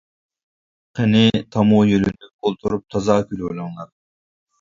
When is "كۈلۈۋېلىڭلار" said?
3.33-3.93